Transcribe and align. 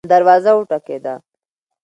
دروازه 0.13 0.51
وټکیده 0.57 1.15